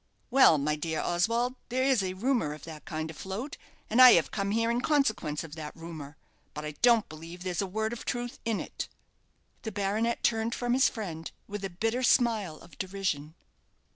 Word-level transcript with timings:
"Well, 0.31 0.57
my 0.57 0.75
dear 0.75 0.99
Oswald, 0.99 1.53
there 1.69 1.83
is 1.83 2.01
a 2.01 2.15
rumour 2.15 2.55
of 2.55 2.63
that 2.63 2.85
kind 2.85 3.11
afloat, 3.11 3.55
and 3.87 4.01
I 4.01 4.13
have 4.13 4.31
come 4.31 4.49
here 4.49 4.71
in 4.71 4.81
consequence 4.81 5.43
of 5.43 5.53
that 5.57 5.75
rumour. 5.75 6.17
But 6.55 6.65
I 6.65 6.71
don't 6.81 7.07
believe 7.07 7.43
there's 7.43 7.61
a 7.61 7.67
word 7.67 7.93
of 7.93 8.03
truth 8.03 8.39
in 8.43 8.59
it." 8.59 8.87
The 9.61 9.71
baronet 9.71 10.23
turned 10.23 10.55
from 10.55 10.73
his 10.73 10.89
friend 10.89 11.29
with 11.47 11.63
a 11.63 11.69
bitter 11.69 12.01
smile 12.01 12.55
of 12.61 12.79
derision. 12.79 13.35